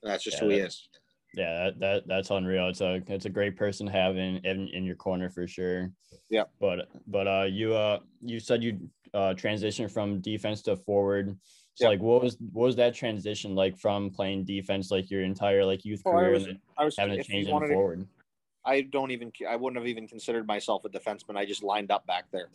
[0.05, 0.89] That's just Yeah, who he is.
[1.35, 2.69] Yeah, that, that that's unreal.
[2.69, 5.93] It's a it's a great person to have in in, your corner for sure.
[6.29, 6.45] Yeah.
[6.61, 11.37] But but uh you uh you said you uh transitioned from defense to forward.
[11.75, 11.91] So Yep.
[11.91, 15.85] like what was what was that transition like from playing defense like your entire like
[15.85, 18.09] youth Oh, I career was- and I was having to change in wanted to forward?
[18.65, 21.37] I don't even I wouldn't have even considered myself a defenseman.
[21.37, 22.49] I just lined up back there.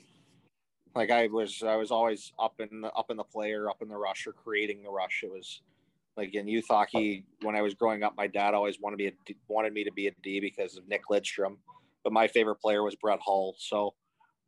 [0.93, 3.87] Like I was I was always up in the up in the player, up in
[3.87, 5.21] the rush or creating the rush.
[5.23, 5.61] It was
[6.17, 9.11] like in youth hockey when I was growing up, my dad always wanted me a
[9.25, 11.57] D, wanted me to be a D because of Nick Lidstrom.
[12.03, 13.55] But my favorite player was Brett Hull.
[13.57, 13.95] So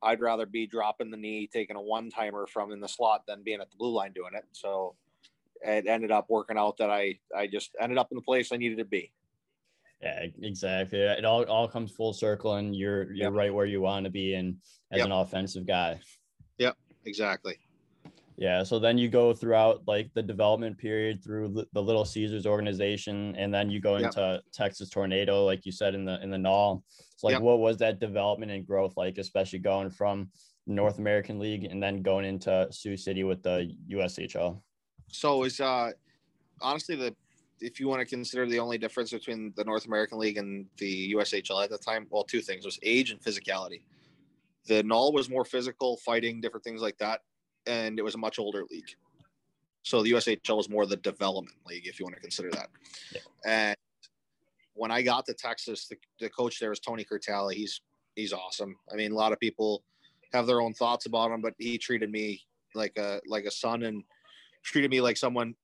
[0.01, 3.43] I'd rather be dropping the knee, taking a one timer from in the slot than
[3.43, 4.45] being at the blue line doing it.
[4.51, 4.95] So
[5.61, 8.57] it ended up working out that I I just ended up in the place I
[8.57, 9.11] needed to be.
[10.01, 10.99] Yeah, exactly.
[10.99, 13.33] It all, all comes full circle and you're you're Yep.
[13.33, 14.57] right where you want to be and
[14.91, 15.05] as Yep.
[15.07, 15.99] an offensive guy.
[16.59, 17.57] Yep, exactly.
[18.37, 23.35] Yeah, so then you go throughout like the development period through the Little Caesars organization,
[23.35, 24.05] and then you go Yep.
[24.05, 26.83] into Texas Tornado, like you said in the in the NAHL.
[27.15, 27.41] So like, Yep.
[27.41, 30.29] what was that development and growth like, especially going from
[30.67, 34.61] North American League and then going into Sioux City with the USHL?
[35.07, 35.93] So it's uh
[36.61, 37.15] honestly the
[37.59, 41.11] if you want to consider the only difference between the North American League and the
[41.15, 43.81] USHL at the time, well, two things was age and physicality.
[44.67, 47.21] The NAHL was more physical, fighting, different things like that,
[47.67, 48.89] and it was a much older league.
[49.83, 52.67] So the USHL was more the development league, if you want to consider that.
[53.13, 53.21] Yeah.
[53.45, 53.77] And
[54.73, 57.53] when I got to Texas, the, the coach there was Tony Curtale.
[57.53, 57.81] He's
[58.15, 58.75] he's awesome.
[58.91, 59.83] I mean, a lot of people
[60.33, 62.41] have their own thoughts about him, but he treated me
[62.75, 64.03] like a like a son and
[64.63, 65.55] treated me like someone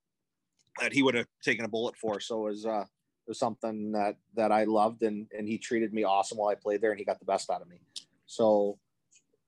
[0.79, 2.19] that he would have taken a bullet for.
[2.19, 2.85] So it was uh
[3.25, 6.55] it was something that that I loved and and he treated me awesome while I
[6.55, 7.81] played there and he got the best out of me.
[8.25, 8.79] So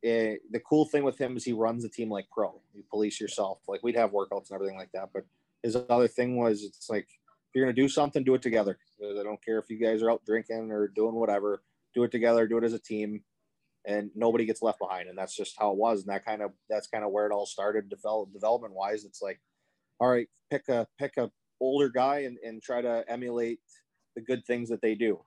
[0.05, 2.61] the cool thing with him is he runs the team like pro.
[2.73, 3.59] You police yourself.
[3.67, 5.09] Like we'd have workouts and everything like that.
[5.13, 5.25] But
[5.63, 8.77] his other thing was it's like if you're gonna do something, do it together.
[9.03, 11.63] I don't care if you guys are out drinking or doing whatever.
[11.95, 12.47] Do it together.
[12.47, 13.21] Do it as a team,
[13.85, 15.09] and nobody gets left behind.
[15.09, 16.01] And that's just how it was.
[16.01, 17.89] And that kind of that's kind of where it all started.
[17.89, 19.39] Develop development wise, it's like,
[19.99, 23.59] all right, pick a pick a older guy and, and try to emulate
[24.15, 25.19] the good things that they do.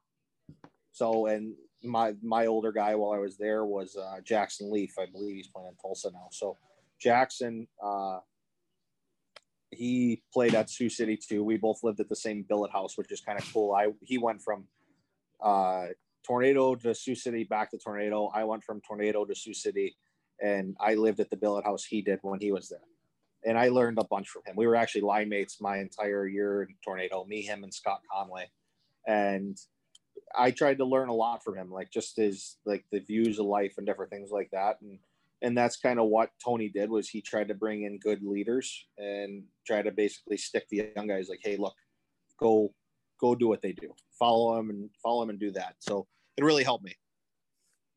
[0.93, 4.95] So and my my older guy while I was there was uh, Jackson Leaf.
[4.99, 6.29] I believe he's playing in Tulsa now.
[6.33, 6.57] So
[7.01, 8.19] Jackson, uh,
[9.71, 11.45] he played at Sioux City too.
[11.45, 13.75] We both lived at the same billet house, which is kind of cool.
[13.75, 14.65] I he went from
[15.43, 15.87] uh,
[16.27, 18.31] Tornado to Sioux City, back to Tornado.
[18.35, 19.97] I went from Tornado to Sioux City,
[20.41, 22.81] and I lived at the billet house he did when he was there.
[23.45, 24.57] And I learned a bunch from him.
[24.57, 28.51] We were actually line mates my entire year in Tornado, me, him, and Scott Conway.
[29.07, 29.57] And
[30.37, 33.47] I tried to learn a lot from him, like just his like the views of
[33.47, 34.81] life and different things like that.
[34.81, 34.99] And
[35.43, 38.87] and that's kind of what Tony did was he tried to bring in good leaders
[38.99, 41.77] and try to basically stick the young guys like, hey, look,
[42.39, 42.73] go
[43.21, 45.77] go do what they do, follow them and follow them and do that.
[45.79, 46.95] So it really helped me.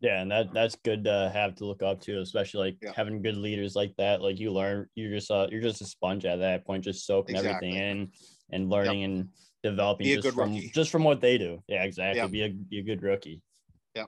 [0.01, 2.91] Yeah, and that that's good to have to look up to, especially like Yeah.
[2.95, 4.21] having good leaders like that.
[4.21, 7.35] Like you learn, you're just uh, you're just a sponge at that point, just soaking
[7.35, 7.69] Exactly.
[7.69, 8.11] everything in
[8.51, 9.29] and learning and
[9.63, 10.69] developing Be a just good from rookie.
[10.73, 11.61] just from what they do.
[11.67, 12.21] Yeah, exactly.
[12.21, 12.31] Yep.
[12.31, 13.41] Be a be a good rookie.
[13.95, 14.05] Yeah.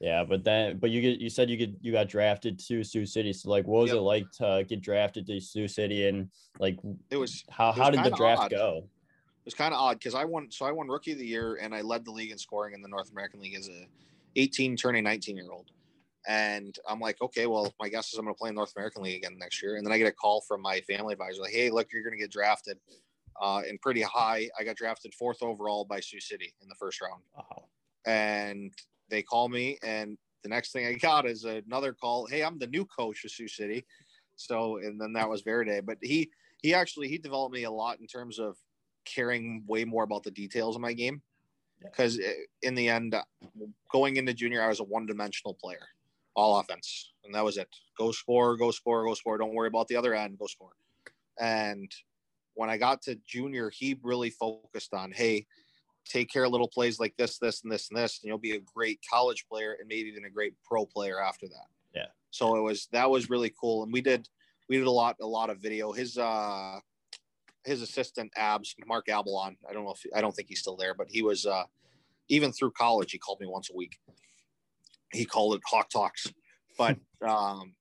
[0.00, 3.06] Yeah, but then but you get you said you get you got drafted to Sioux
[3.06, 3.32] City.
[3.32, 3.98] So like, what was Yep.
[3.98, 6.78] it like to get drafted to Sioux City and like
[7.10, 8.50] It was how It how did the draft odd.
[8.50, 8.76] go?
[8.84, 10.50] it was kind of odd because I won.
[10.50, 12.82] So I won Rookie of the Year, and I led the league in scoring in
[12.82, 13.86] the North American League as a
[14.36, 15.70] 18 turning 19 year old.
[16.26, 19.02] And I'm like, okay, well, my guess is I'm going to play in North American
[19.02, 19.76] League again next year.
[19.76, 22.12] And then I get a call from my family advisor, like, hey, look, you're going
[22.12, 22.78] to get drafted,
[23.40, 24.48] uh, and pretty high.
[24.58, 27.22] I got drafted fourth overall by Sioux City in the first round.
[27.36, 27.64] Wow.
[28.06, 28.72] and
[29.10, 32.66] they call me and the next thing i got is another call hey i'm the
[32.68, 33.84] new coach of sioux city
[34.36, 36.30] so and then that was Varady but he
[36.62, 38.56] he actually he developed me a lot in terms of
[39.04, 41.20] caring way more about the details of my game
[41.82, 41.88] Yeah.
[41.90, 43.22] because uh, in the end uh,
[43.90, 45.86] going into junior i was a one-dimensional player
[46.36, 49.88] all offense and that was it go score go score go score don't worry about
[49.88, 50.72] the other end go score
[51.40, 51.90] and
[52.58, 55.46] when i got to junior he really focused on hey
[56.08, 58.56] take care of little plays like this, this, and this, and this, and you'll be
[58.56, 61.66] a great college player and maybe even a great pro player after that.
[61.94, 62.06] Yeah.
[62.30, 64.28] So it was that was really cool, and we did
[64.68, 65.92] we did a lot a lot of video.
[65.92, 66.78] His uh
[67.64, 69.56] his assistant Abs Mark Abalon.
[69.68, 71.64] I don't know if I don't think he's still there, but he was uh
[72.28, 73.98] even through college he called me once a week.
[75.12, 76.26] He called it Hawk Talks,
[76.76, 77.74] but um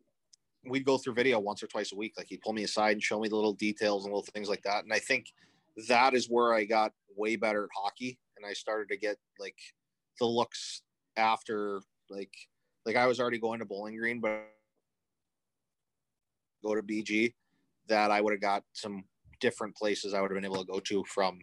[0.70, 2.14] we'd go through video once or twice a week.
[2.18, 4.64] Like he'd pull me aside and show me the little details and little things like
[4.64, 4.84] that.
[4.84, 5.28] And I think
[5.88, 9.58] that is where I got way better at hockey and I started to get like
[10.20, 10.82] the looks
[11.16, 12.34] after like
[12.86, 14.48] like I was already going to Bowling Green, but
[16.64, 17.34] go to BG
[17.88, 19.04] that I would have got some
[19.40, 21.40] different places I would have been able to go to from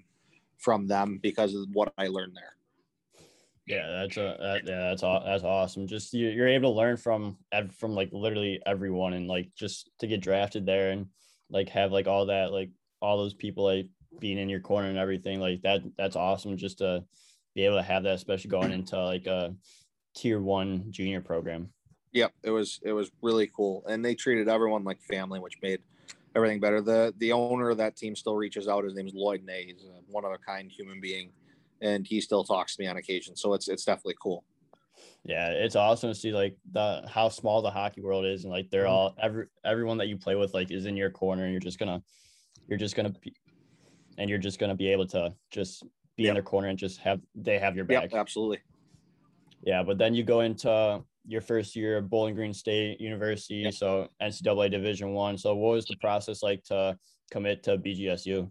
[0.59, 2.57] from them because of what I learned there.
[3.67, 5.87] Yeah, that's a that, yeah, that's aw- that's awesome.
[5.87, 7.39] Just you, you're able to learn from
[7.79, 11.07] from like literally everyone, and like just to get drafted there and
[11.51, 13.87] like have like all that like all those people like
[14.19, 15.81] being in your corner and everything like that.
[15.97, 16.57] That's awesome.
[16.57, 17.05] Just to
[17.55, 19.55] be able to have that, especially going into like a
[20.15, 21.71] tier one junior program.
[22.13, 25.81] Yep, it was it was really cool, and they treated everyone like family, which made
[26.37, 26.81] everything better.
[26.81, 28.85] the The owner of that team still reaches out.
[28.85, 29.65] His name's Lloyd Nay.
[29.67, 31.31] He's a one of a kind human being,
[31.85, 33.37] and he still talks to me on occasion.
[33.37, 34.45] So it's it's definitely cool.
[35.25, 38.71] Yeah, it's awesome to see like the how small the hockey world is, and like
[38.71, 38.93] they're mm-hmm.
[38.93, 41.79] all every everyone that you play with like is in your corner, and you're just
[41.79, 42.03] gonna
[42.69, 43.35] you're just gonna be,
[44.19, 45.85] and you're just gonna be able to just
[46.17, 46.35] be in Yep.
[46.35, 48.13] their corner and just have they have your back.
[48.13, 48.59] Yep, absolutely.
[49.63, 53.75] Yeah, but then you go into your first year of Bowling Green State University, Yep.
[53.75, 55.39] so NCAA Division One.
[55.39, 56.99] So what was the process like to
[57.31, 58.51] commit to BGSU?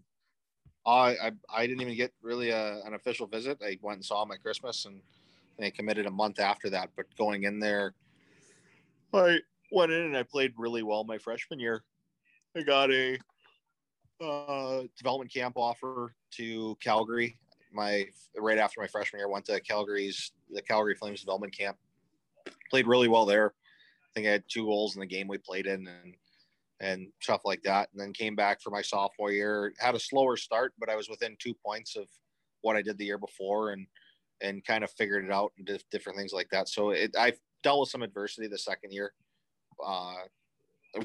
[0.86, 3.60] I I, I didn't even get really a, an official visit.
[3.64, 5.02] I went and saw him at Christmas, and
[5.58, 6.90] they committed a month after that.
[6.96, 7.94] But going in there,
[9.14, 9.40] I
[9.72, 11.84] went in and I played really well my freshman year.
[12.56, 13.18] I got a
[14.22, 17.38] uh, development camp offer to Calgary.
[17.72, 18.06] My
[18.38, 21.78] right after my freshman year, went to Calgary's the Calgary Flames development camp.
[22.70, 23.48] Played really well there.
[23.48, 26.14] I think I had two goals in the game we played in, and
[26.84, 27.88] and stuff like that.
[27.92, 29.74] And then came back for my sophomore year.
[29.80, 32.06] Had a slower start, but I was within two points of
[32.62, 33.88] what I did the year before, and
[34.42, 36.68] and kind of figured it out and did different things like that.
[36.68, 39.14] So it, I dealt with some adversity the second year.
[39.84, 40.16] Uh,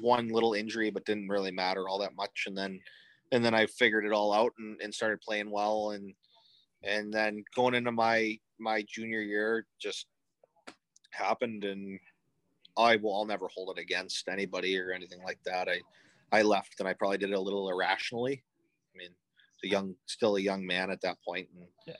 [0.01, 2.45] one little injury, but didn't really matter all that much.
[2.47, 2.81] And then
[3.31, 5.93] and then I figured it all out and, and started playing well.
[5.93, 6.13] And
[6.83, 10.07] and then going into my my junior year just
[11.13, 12.01] happened and
[12.79, 15.69] I will I'll never hold it against anybody or anything like that.
[15.69, 15.81] I
[16.31, 18.43] I left and I probably did it a little irrationally.
[18.95, 19.11] I mean,
[19.65, 21.95] a young still a young man at that point and, Yeah.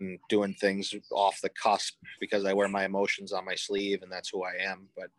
[0.00, 4.12] and doing things off the cusp because I wear my emotions on my sleeve and
[4.12, 4.88] that's who I am.
[4.96, 5.10] But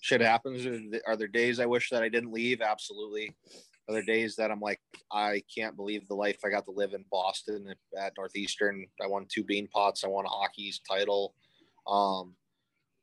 [0.00, 0.66] shit happens.
[1.06, 2.60] Are there days I wish that I didn't leave?
[2.60, 3.32] Absolutely.
[3.88, 4.80] Are there days that I'm like,
[5.12, 8.86] I can't believe the life I got to live in Boston at Northeastern.
[9.02, 10.04] I won two Beanpots.
[10.04, 11.34] I won a hockey East title.
[11.86, 12.34] Um,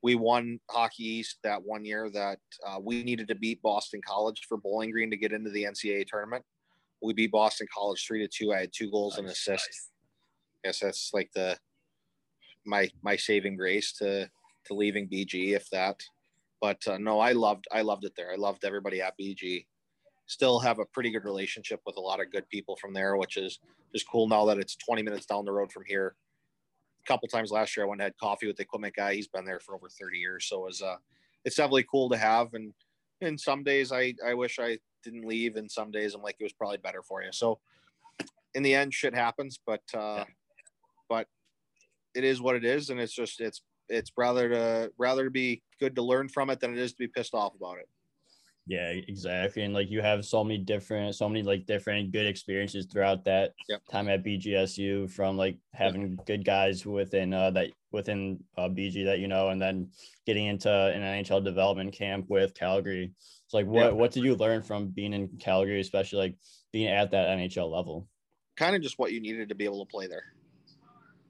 [0.04, 4.42] we won Hockey East that one year that uh, we needed to beat Boston College
[4.48, 6.44] for Bowling Green to get into the NCAA tournament.
[7.02, 8.54] We beat Boston College three to two.
[8.54, 9.68] I had two goals and Nice, assist.
[9.70, 9.90] nice.
[10.64, 11.58] Guess that's like the
[12.66, 14.30] my my saving grace to
[14.66, 16.00] to leaving BG, if that.
[16.60, 18.32] But uh, no, I loved I loved it there.
[18.32, 19.66] I loved everybody at BG.
[20.28, 23.38] Still have a pretty good relationship with a lot of good people from there, which
[23.38, 23.60] is
[23.94, 26.16] just cool now that it's 20 minutes down the road from here
[27.04, 29.16] a couple times last year I went and had coffee with the equipment guy.
[29.16, 30.46] He's been there for over 30 years.
[30.46, 30.98] So it was uh
[31.46, 32.54] it's definitely cool to have.
[32.54, 32.74] And
[33.22, 36.44] and some days I I wish I didn't leave and some days I'm like it
[36.44, 37.32] was probably better for you.
[37.32, 37.60] So
[38.54, 40.26] in the end shit happens, but uh Yeah.
[41.10, 41.28] but
[42.14, 45.64] it is what it is, and it's just it's it's rather to rather to be
[45.80, 47.90] good to learn from it than it is to be pissed off about it.
[48.72, 49.64] Yeah, exactly.
[49.64, 53.52] And like you have so many different, so many like different good experiences throughout that
[53.68, 53.82] Yep.
[53.92, 59.20] time at BGSU from like having good guys within uh that within uh, BG that
[59.20, 59.92] you know, and then
[60.26, 63.12] getting into an NHL development camp with Calgary.
[63.44, 63.94] It's like what Yep.
[63.96, 66.38] what did you learn from being in Calgary, especially like
[66.72, 68.08] being at that NHL level?
[68.56, 70.32] Kind of just what you needed to be able to play there.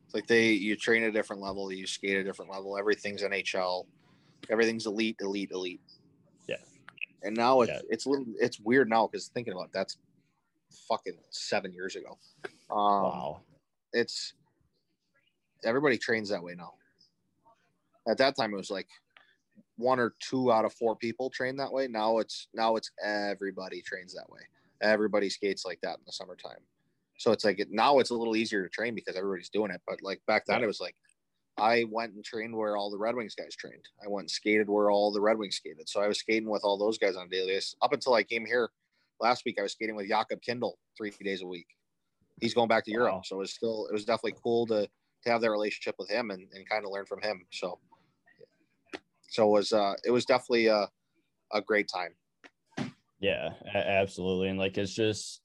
[0.06, 2.78] It's like they you train at a different level, you skate at a different level.
[2.78, 3.88] Everything's NHL,
[4.52, 5.82] everything's elite, elite, elite.
[7.24, 7.82] And now it's Yeah.
[7.90, 9.98] it's a little it's weird now because thinking about it, that's
[10.88, 12.18] fucking seven years ago.
[12.70, 13.42] Um, wow.
[13.94, 14.34] it's
[15.64, 16.74] everybody trains that way now.
[18.08, 18.88] At that time, it was like
[19.78, 21.88] one or two out of four people train that way.
[21.88, 24.42] Now it's now it's everybody trains that way.
[24.82, 26.60] Everybody skates like that in the summertime.
[27.18, 29.82] So it's like it, now it's a little easier to train because everybody's doing it.
[29.88, 30.96] But like back then, it was like
[31.62, 33.86] I went and trained where all the Red Wings guys trained.
[34.04, 35.88] I went and skated where all the Red Wings skated.
[35.88, 37.76] So I was skating with all those guys on a daily basis.
[37.84, 38.72] Up until I came here
[39.20, 41.68] last week, I was skating with Jakub Kindl three days a week.
[42.42, 43.22] He's going back to Europe, Wow.
[43.24, 44.88] so it was still it was definitely cool to
[45.24, 47.46] to have that relationship with him and, and kind of learn from him.
[47.52, 47.78] So
[49.30, 50.90] so it was uh it was definitely a,
[51.54, 52.16] a great time.
[53.20, 54.50] Yeah, absolutely.
[54.50, 55.42] And like it's just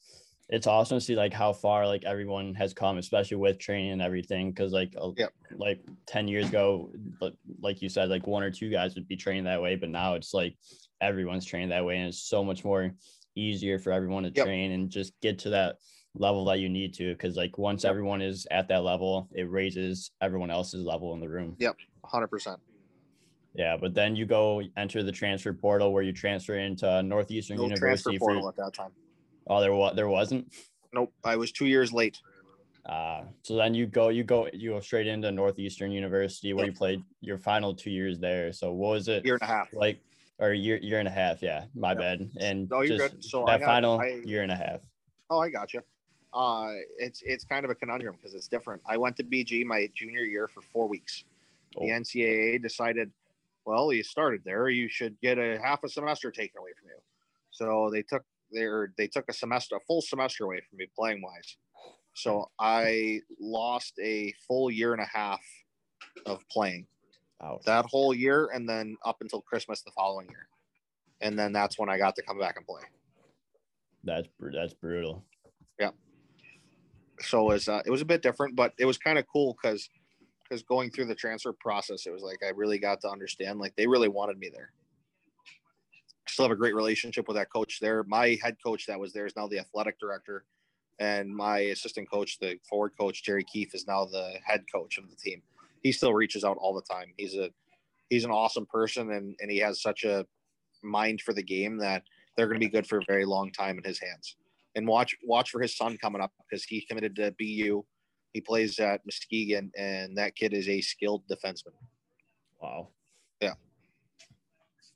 [0.48, 4.02] it's awesome to see like how far like everyone has come, especially with training and
[4.02, 4.54] everything.
[4.54, 5.32] Cause like uh, Yep.
[5.56, 9.16] like 10 years ago, but like you said, like one or two guys would be
[9.16, 10.56] trained that way, but now it's like
[11.00, 12.92] everyone's trained that way and it's so much more
[13.34, 14.44] easier for everyone to Yep.
[14.44, 15.76] train and just get to that
[16.14, 17.14] level that you need to.
[17.16, 17.90] Cause like once Yep.
[17.90, 21.56] everyone is at that level, it raises everyone else's level in the room.
[21.58, 22.60] Yep, hundred percent.
[23.54, 27.62] Yeah, but then you go enter the transfer portal where you transfer into Northeastern No
[27.68, 28.92] transfer University portal for at that time.
[29.48, 30.52] Oh, there was there wasn't.
[30.92, 31.12] Nope.
[31.24, 32.18] I was two years late.
[32.84, 36.74] Uh, so then you go you go you go straight into Northeastern University where Yep.
[36.74, 38.52] you played your final two years there.
[38.52, 39.72] So what was it Year and a half.
[39.72, 40.00] like?
[40.38, 41.42] Or year year and a half?
[41.42, 41.98] Yeah, my Yep.
[41.98, 42.30] bad.
[42.40, 43.24] And No, you're just good.
[43.24, 44.80] So I that got- final I- year and a half.
[45.30, 45.80] Oh, I got you.
[46.32, 48.82] Uh, it's it's kind of a conundrum because it's different.
[48.86, 51.24] I went to BG my junior year for four weeks.
[51.72, 51.94] The Oh.
[52.00, 53.10] NCAA decided,
[53.64, 56.98] well, you started there, you should get a half a semester taken away from you.
[57.50, 61.22] So they took their they took a semester, a full semester away from me playing
[61.22, 61.56] wise.
[62.14, 65.40] So I lost a full year and a half
[66.24, 66.86] of playing
[67.42, 67.62] Ouch.
[67.66, 70.48] that whole year, and then up until Christmas the following year,
[71.20, 72.82] and then that's when I got to come back and play.
[74.04, 75.24] That's that's brutal.
[75.78, 75.90] Yeah.
[77.20, 79.56] So it was uh, it was a bit different, but it was kind of cool
[79.60, 79.90] because
[80.42, 83.74] because going through the transfer process, it was like I really got to understand like
[83.76, 84.72] they really wanted me there.
[86.36, 88.04] Still have a great relationship with that coach there.
[88.06, 90.44] My head coach that was there is now the athletic director,
[90.98, 95.08] and my assistant coach, the forward coach Jerry Keefe, is now the head coach of
[95.08, 95.40] the team.
[95.82, 97.14] He still reaches out all the time.
[97.16, 97.48] He's a
[98.10, 100.26] he's an awesome person, and and he has such a
[100.82, 102.02] mind for the game that
[102.36, 104.36] they're going to be good for a very long time in his hands
[104.74, 107.82] and watch watch for his son coming up because he committed to BU.
[108.34, 111.72] He plays at Muskegon, and that kid is a skilled defenseman.
[112.60, 112.88] Wow.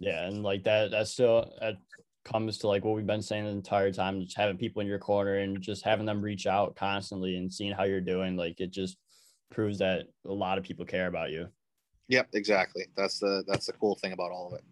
[0.01, 0.27] Yeah.
[0.27, 1.77] And like that that still that
[2.25, 4.99] comes to like what we've been saying the entire time, just having people in your
[4.99, 8.37] corner and just having them reach out constantly and seeing how you're doing.
[8.37, 8.97] Like it just
[9.51, 11.47] proves that a lot of people care about you.
[12.09, 12.87] Yep, exactly.
[12.97, 14.65] That's the that's the cool thing about all of it.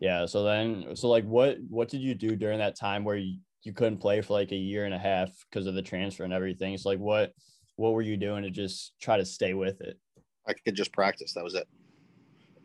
[0.00, 0.26] Yeah.
[0.26, 3.72] So then, so like, what what did you do during that time where you, you
[3.72, 6.76] couldn't play for like a year and a half because of the transfer and everything?
[6.76, 7.32] So like, what
[7.76, 9.98] what were you doing to just try to stay with it?
[10.46, 11.34] I could just practice.
[11.34, 11.68] That was it.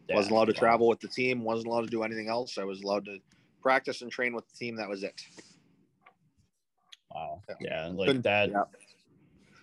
[0.09, 0.15] Yeah.
[0.15, 1.43] Wasn't allowed to travel with the team.
[1.43, 2.57] Wasn't allowed to do anything else.
[2.57, 3.19] I was allowed to
[3.61, 4.75] practice and train with the team.
[4.77, 5.21] That was it.
[7.13, 7.41] Wow.
[7.49, 7.55] Yeah.
[7.61, 7.87] Yeah.
[7.93, 8.49] Like that.
[8.49, 8.63] yeah.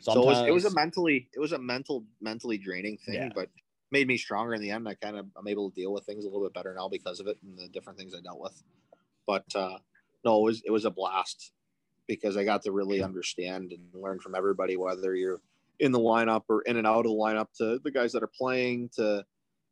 [0.01, 3.49] So it was, it was a mentally it was a mental mentally draining thing, but
[3.91, 4.89] made me stronger in the end.
[4.89, 7.21] I kind of I'm able to deal with things a little bit better now because
[7.21, 8.63] of it and the different things I dealt with.
[9.27, 9.77] But uh,
[10.25, 11.53] no, it was it was a blast
[12.07, 15.41] because I got to really understand and learn from everybody, whether you're
[15.79, 18.31] in the lineup or in and out of the lineup, to the guys that are
[18.39, 19.25] playing, to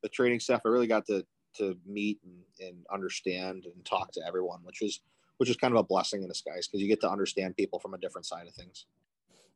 [0.03, 0.61] the training staff.
[0.65, 1.25] I really got to
[1.57, 5.01] to meet and, and understand and talk to everyone, which was
[5.39, 7.95] which is kind of a blessing in disguise because you get to understand people from
[7.95, 8.87] a different side of things.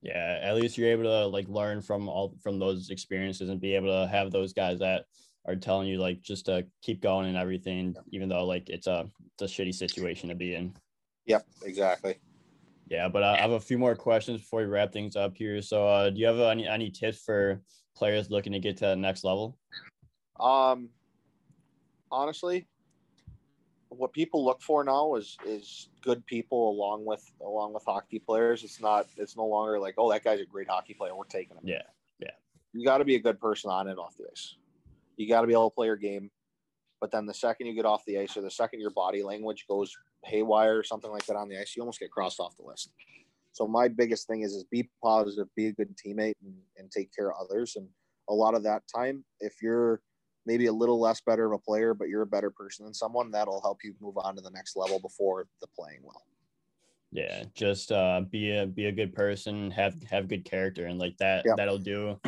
[0.02, 3.74] yeah at least you're able to like learn from all from those experiences and be
[3.74, 5.04] able to have those guys that
[5.46, 9.08] are telling you like just to keep going and everything even though like it's a
[9.38, 10.72] it's a shitty situation to be in
[11.26, 12.18] Yep, exactly.
[12.88, 15.60] yeah but uh, i have a few more questions before we wrap things up here
[15.62, 17.60] so uh do you have any any tips for
[17.96, 19.58] players looking to get to that next level
[20.42, 20.88] Um,
[22.10, 22.66] honestly,
[23.88, 28.64] what people look for now is is good people along with along with hockey players.
[28.64, 29.06] It's not.
[29.16, 31.14] It's no longer like, oh, that guy's a great hockey player.
[31.14, 31.62] We're taking him.
[31.64, 31.82] Yeah,
[32.18, 32.30] yeah.
[32.72, 34.56] you got to be a good person on and off the ice.
[35.16, 36.30] You got to be able to play your game.
[37.00, 39.66] But then the second you get off the ice or the second your body language
[39.68, 39.92] goes
[40.24, 42.92] haywire or something like that on the ice, you almost get crossed off the list.
[43.52, 47.14] So my biggest thing is is be positive, be a good teammate, and, and take
[47.14, 47.76] care of others.
[47.76, 47.88] And
[48.28, 50.00] a lot of that time, if you're
[50.46, 53.30] maybe a little less better of a player, but you're a better person than someone,
[53.30, 56.24] that'll help you move on to the next level before the playing well.
[57.10, 61.16] Yeah, just uh, be a be a good person, have have good character, and like
[61.18, 61.54] that Yeah.
[61.56, 62.18] that'll do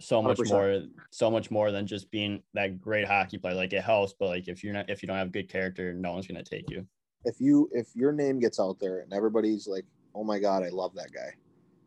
[0.00, 0.48] so much 100%.
[0.48, 3.54] more so much more than just being that great hockey player.
[3.54, 6.12] Like it helps, but like if you're not if you don't have good character, no
[6.12, 6.86] one's gonna take you.
[7.24, 10.70] If you if your name gets out there and everybody's like, "Oh my god, I
[10.70, 11.34] love that guy,"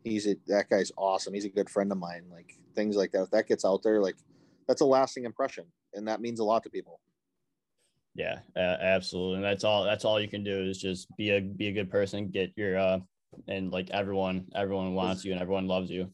[0.02, 1.34] he's a that guy's awesome.
[1.34, 2.24] He's a good friend of mine.
[2.30, 3.24] Like things like that.
[3.24, 4.16] If that gets out there, like
[4.66, 5.64] that's a lasting impression,
[5.94, 7.00] and that means a lot to people.
[8.14, 9.36] Yeah, uh, absolutely.
[9.36, 9.84] And that's all.
[9.84, 12.28] That's all you can do is just be a be a good person.
[12.28, 12.98] Get your uh,
[13.48, 16.10] and like everyone everyone wants you and everyone loves you.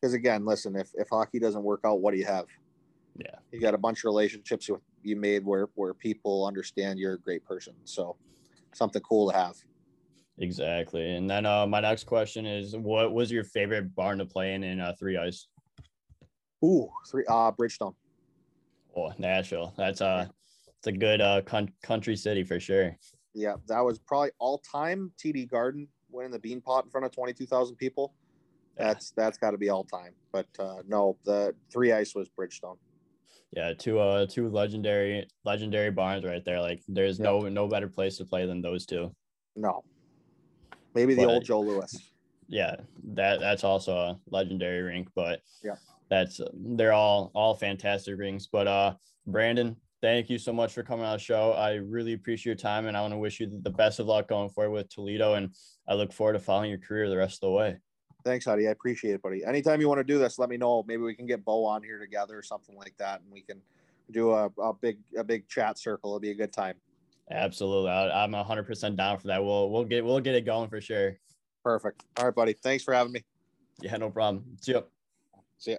[0.00, 2.46] Because again, listen, if if hockey doesn't work out, what do you have?
[3.16, 3.36] Yeah.
[3.52, 7.20] you got a bunch of relationships you- you made where where people understand you're a
[7.20, 7.74] great person.
[7.84, 8.16] So
[8.72, 9.56] something cool to have.
[10.38, 11.16] Exactly.
[11.16, 14.64] And then uh, my next question is, what was your favorite barn to play in
[14.64, 15.48] in uh, Three Ice?
[16.64, 17.94] Ooh, three uh Bridgestone.
[18.96, 19.72] Oh, Nashville.
[19.76, 20.26] That's uh,
[20.78, 22.96] it's a good uh con- country city for sure.
[23.34, 27.32] Yeah, that was probably all time TD Garden winning the Beanpot in front of twenty
[27.32, 28.14] two thousand people.
[28.78, 28.88] Yeah.
[28.88, 30.12] That's that's got to be all time.
[30.32, 32.76] But uh, no, the three ice was Bridgestone.
[33.54, 36.60] Yeah, two uh two legendary legendary barns right there.
[36.60, 39.14] Like there's no no better place to play than those two.
[39.56, 39.84] No,
[40.94, 41.94] maybe the But- old Joe Louis.
[42.48, 42.76] Yeah,
[43.14, 45.76] that that's also a legendary rink, but Yeah.
[46.12, 48.46] That's they're all all fantastic rings.
[48.46, 48.94] But uh,
[49.26, 51.52] Brandon, thank you so much for coming on the show.
[51.52, 54.28] I really appreciate your time, and I want to wish you the best of luck
[54.28, 55.34] going forward with Toledo.
[55.34, 55.54] And
[55.88, 57.78] I look forward to following your career the rest of the way.
[58.24, 58.68] Thanks, Huddy.
[58.68, 59.42] I appreciate it, buddy.
[59.42, 60.84] Anytime you want to do this, let me know.
[60.86, 63.62] Maybe we can get Bo on here together or something like that, and we can
[64.10, 66.10] do a, a big a big chat circle.
[66.10, 66.74] It'll be a good time.
[67.30, 69.42] Absolutely, I, I'm hundred percent down for that.
[69.42, 71.16] We'll we'll get we'll get it going for sure.
[71.64, 72.04] Perfect.
[72.18, 72.52] All right, buddy.
[72.52, 73.24] Thanks for having me.
[73.80, 74.44] Yeah, no problem.
[74.60, 74.84] See you.
[75.58, 75.78] See ya.